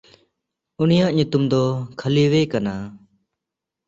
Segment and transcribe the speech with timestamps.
[0.81, 1.63] ᱩᱱᱤᱭᱟᱜ ᱧᱩᱛᱩᱢ ᱫᱚ
[1.99, 2.73] ᱠᱷᱟᱞᱤᱣᱮ ᱠᱟᱱᱟ᱾